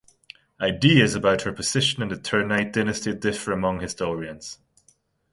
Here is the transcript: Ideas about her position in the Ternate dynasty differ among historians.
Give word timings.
Ideas 0.59 1.13
about 1.13 1.43
her 1.43 1.51
position 1.53 2.01
in 2.01 2.09
the 2.09 2.17
Ternate 2.17 2.73
dynasty 2.73 3.13
differ 3.13 3.51
among 3.51 3.81
historians. 3.81 4.57